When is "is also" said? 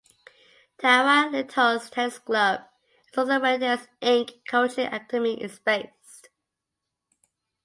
3.11-3.39